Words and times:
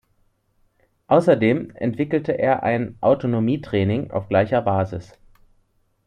Außerdem 1.05 1.75
entwickelte 1.75 2.31
er 2.35 2.63
ein 2.63 2.97
„Autonomie-Training“ 3.01 4.09
auf 4.09 4.29
gleicher 4.29 4.63
Basis. 4.63 5.13